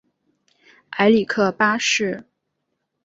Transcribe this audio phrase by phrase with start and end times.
[0.93, 2.25] 埃里克八世。